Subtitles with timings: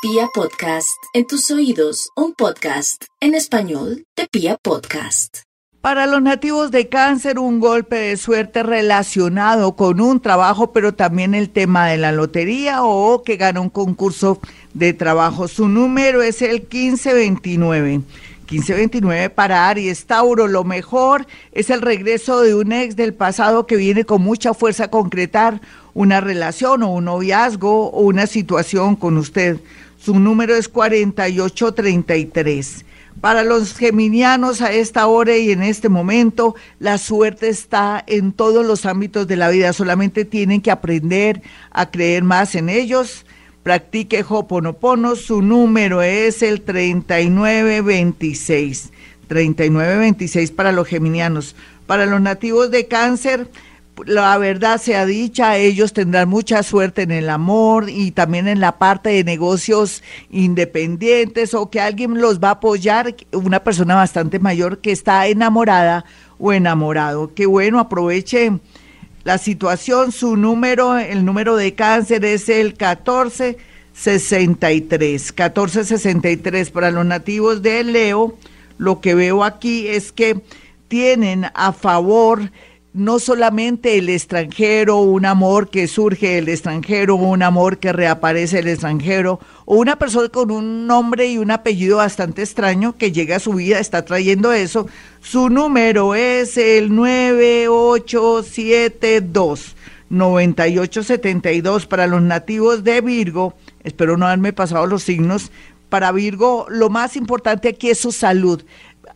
[0.00, 5.38] Pia Podcast, en tus oídos, un podcast en español de Pia Podcast.
[5.80, 11.34] Para los nativos de cáncer, un golpe de suerte relacionado con un trabajo, pero también
[11.34, 14.40] el tema de la lotería o que gana un concurso
[14.72, 15.48] de trabajo.
[15.48, 18.02] Su número es el 1529.
[18.48, 20.46] 1529 para Aries Tauro.
[20.46, 24.84] Lo mejor es el regreso de un ex del pasado que viene con mucha fuerza
[24.84, 25.60] a concretar
[25.92, 29.58] una relación o un noviazgo o una situación con usted.
[30.08, 32.86] Su número es 4833.
[33.20, 38.64] Para los geminianos a esta hora y en este momento, la suerte está en todos
[38.64, 39.74] los ámbitos de la vida.
[39.74, 43.26] Solamente tienen que aprender a creer más en ellos
[43.62, 48.92] Practique Hoponopono, su número es el 3926.
[49.26, 51.54] 3926 para los geminianos.
[51.86, 53.50] Para los nativos de cáncer,
[54.06, 58.78] la verdad sea dicha, ellos tendrán mucha suerte en el amor y también en la
[58.78, 64.78] parte de negocios independientes o que alguien los va a apoyar, una persona bastante mayor
[64.78, 66.04] que está enamorada
[66.38, 67.32] o enamorado.
[67.34, 68.52] Qué bueno, aproveche
[69.24, 75.32] la situación, su número, el número de cáncer es el 1463.
[75.32, 78.38] 1463 para los nativos de Leo.
[78.78, 80.40] Lo que veo aquí es que
[80.88, 82.50] tienen a favor
[82.98, 88.68] no solamente el extranjero, un amor que surge del extranjero, un amor que reaparece del
[88.68, 93.40] extranjero, o una persona con un nombre y un apellido bastante extraño que llega a
[93.40, 94.88] su vida, está trayendo eso.
[95.20, 99.76] Su número es el 9872.
[100.10, 103.54] 9872 para los nativos de Virgo.
[103.84, 105.50] Espero no haberme pasado los signos.
[105.88, 108.62] Para Virgo, lo más importante aquí es su salud.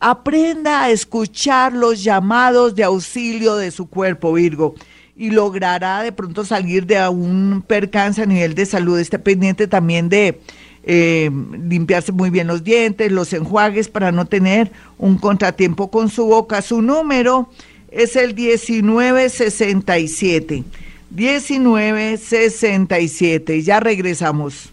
[0.00, 4.76] Aprenda a escuchar los llamados de auxilio de su cuerpo, Virgo,
[5.16, 8.96] y logrará de pronto salir de un percance a nivel de salud.
[8.98, 10.40] Esté pendiente también de
[10.84, 11.28] eh,
[11.68, 16.62] limpiarse muy bien los dientes, los enjuagues para no tener un contratiempo con su boca.
[16.62, 17.50] Su número
[17.90, 20.62] es el 1967.
[21.10, 23.62] 1967.
[23.62, 24.70] Ya regresamos.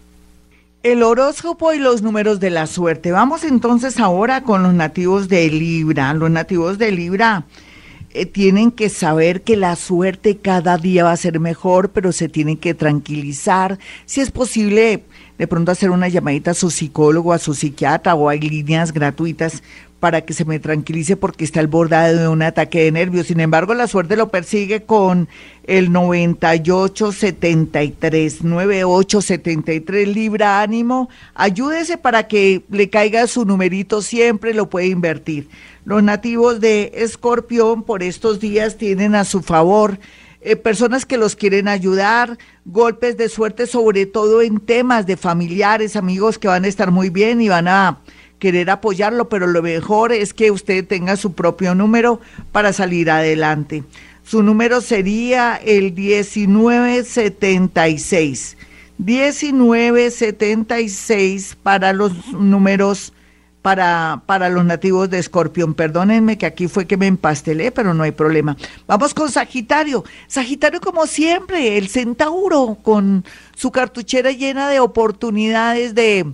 [0.86, 3.10] El horóscopo y los números de la suerte.
[3.10, 6.14] Vamos entonces ahora con los nativos de Libra.
[6.14, 7.44] Los nativos de Libra
[8.10, 12.28] eh, tienen que saber que la suerte cada día va a ser mejor, pero se
[12.28, 13.80] tienen que tranquilizar.
[14.04, 15.02] Si es posible,
[15.38, 19.64] de pronto hacer una llamadita a su psicólogo, a su psiquiatra o hay líneas gratuitas
[20.06, 23.26] para que se me tranquilice porque está al bordado de un ataque de nervios.
[23.26, 25.28] Sin embargo, la suerte lo persigue con
[25.64, 31.08] el 9873, 9873 Libra Ánimo.
[31.34, 35.48] Ayúdese para que le caiga su numerito, siempre lo puede invertir.
[35.84, 39.98] Los nativos de Escorpión por estos días tienen a su favor
[40.40, 45.96] eh, personas que los quieren ayudar, golpes de suerte sobre todo en temas de familiares,
[45.96, 47.98] amigos que van a estar muy bien y van a
[48.38, 52.20] querer apoyarlo, pero lo mejor es que usted tenga su propio número
[52.52, 53.82] para salir adelante.
[54.22, 58.56] Su número sería el 1976.
[58.98, 63.12] 1976 para los números
[63.66, 65.74] para, para los nativos de Escorpión.
[65.74, 68.56] Perdónenme que aquí fue que me empastelé, pero no hay problema.
[68.86, 70.04] Vamos con Sagitario.
[70.28, 73.24] Sagitario, como siempre, el centauro, con
[73.56, 76.32] su cartuchera llena de oportunidades de,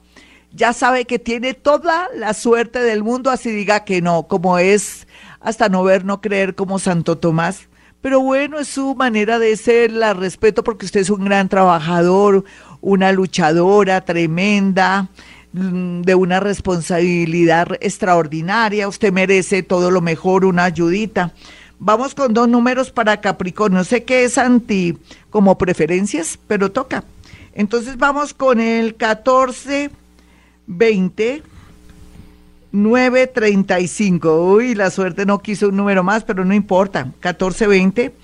[0.54, 5.06] ya sabe que tiene toda la suerte del mundo, así diga que no, como es
[5.40, 7.68] hasta no ver, no creer como Santo Tomás.
[8.00, 12.44] Pero bueno, es su manera de ser, la respeto porque usted es un gran trabajador,
[12.80, 15.08] una luchadora tremenda,
[15.52, 21.32] mm, de una responsabilidad extraordinaria, usted merece todo lo mejor, una ayudita.
[21.78, 23.82] Vamos con dos números para Capricornio.
[23.84, 24.98] Sé que es anti
[25.30, 27.04] como preferencias, pero toca.
[27.54, 29.90] Entonces vamos con el 14
[30.76, 31.42] 20
[32.72, 34.52] 935.
[34.54, 37.04] Uy, la suerte no quiso un número más, pero no importa.
[37.04, 38.14] 1420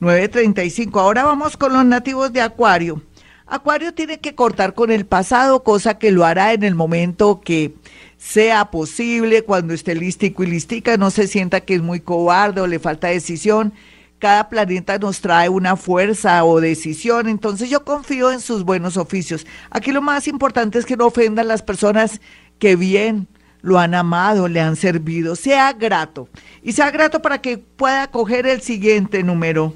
[0.00, 1.00] 935.
[1.00, 3.02] Ahora vamos con los nativos de Acuario.
[3.46, 7.74] Acuario tiene que cortar con el pasado, cosa que lo hará en el momento que
[8.18, 12.66] sea posible, cuando esté listico y listica, no se sienta que es muy cobarde o
[12.66, 13.72] le falta decisión
[14.18, 19.46] cada planeta nos trae una fuerza o decisión, entonces yo confío en sus buenos oficios.
[19.70, 22.20] Aquí lo más importante es que no ofendan las personas
[22.58, 23.28] que bien
[23.62, 25.34] lo han amado, le han servido.
[25.36, 26.28] Sea grato.
[26.62, 29.74] Y sea grato para que pueda coger el siguiente número.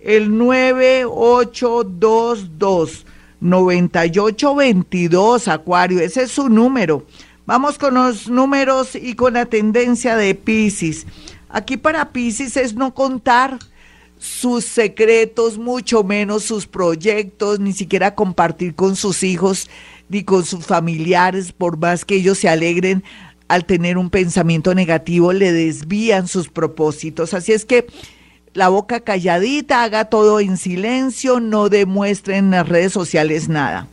[0.00, 3.06] El 9822
[3.40, 6.00] 9822 Acuario.
[6.00, 7.06] Ese es su número.
[7.46, 11.06] Vamos con los números y con la tendencia de Pisces.
[11.48, 13.58] Aquí para Pisces es no contar
[14.20, 19.70] sus secretos, mucho menos sus proyectos, ni siquiera compartir con sus hijos
[20.10, 23.02] ni con sus familiares, por más que ellos se alegren
[23.48, 27.32] al tener un pensamiento negativo, le desvían sus propósitos.
[27.32, 27.86] Así es que
[28.52, 33.88] la boca calladita, haga todo en silencio, no demuestre en las redes sociales nada.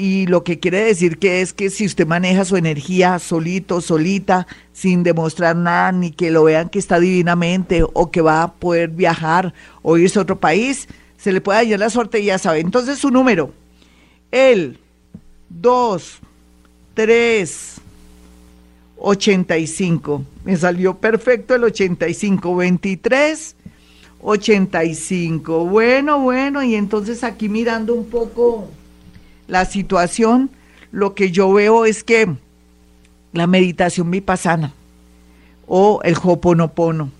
[0.00, 4.46] Y lo que quiere decir que es que si usted maneja su energía solito, solita,
[4.72, 8.90] sin demostrar nada, ni que lo vean que está divinamente o que va a poder
[8.90, 9.52] viajar
[9.82, 10.86] o irse a otro país,
[11.16, 12.60] se le puede dañar la suerte, ya sabe.
[12.60, 13.52] Entonces su número,
[14.30, 14.78] el
[15.48, 16.18] 2,
[16.94, 17.74] 3,
[18.98, 20.24] 85.
[20.44, 23.56] Me salió perfecto el 85, 23,
[24.22, 25.64] 85.
[25.64, 28.68] Bueno, bueno, y entonces aquí mirando un poco
[29.48, 30.50] la situación,
[30.92, 32.36] lo que yo veo es que
[33.32, 34.72] la meditación vipassana
[35.66, 37.10] o el hoponopono.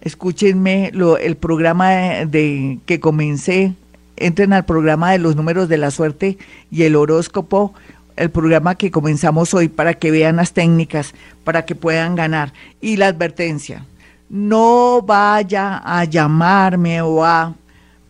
[0.00, 1.90] Escúchenme el programa
[2.24, 3.74] de, que comencé,
[4.16, 6.38] entren al programa de los números de la suerte
[6.70, 7.74] y el horóscopo,
[8.16, 11.12] el programa que comenzamos hoy para que vean las técnicas,
[11.44, 12.52] para que puedan ganar.
[12.80, 13.84] Y la advertencia,
[14.28, 17.54] no vaya a llamarme o a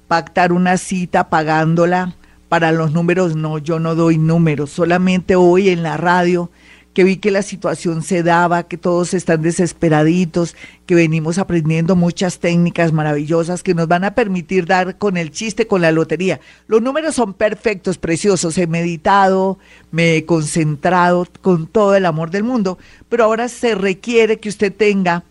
[0.06, 2.14] pactar una cita pagándola
[2.48, 6.50] para los números, no, yo no doy números, solamente hoy en la radio
[6.96, 10.56] que vi que la situación se daba, que todos están desesperaditos,
[10.86, 15.66] que venimos aprendiendo muchas técnicas maravillosas que nos van a permitir dar con el chiste,
[15.66, 16.40] con la lotería.
[16.68, 19.58] Los números son perfectos, preciosos, he meditado,
[19.90, 22.78] me he concentrado con todo el amor del mundo,
[23.10, 25.22] pero ahora se requiere que usted tenga